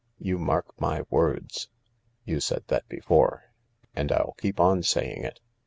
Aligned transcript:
You 0.17 0.39
mark 0.39 0.65
my 0.81 1.03
words..."" 1.11 1.69
You 2.25 2.39
said 2.39 2.63
that 2.69 2.87
before."" 2.89 3.53
And 3.95 4.11
I'll 4.11 4.33
keep 4.39 4.59
on 4.59 4.81
saying 4.81 5.23
it 5.23 5.39